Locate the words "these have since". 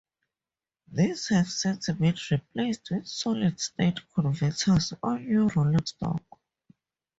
0.91-1.87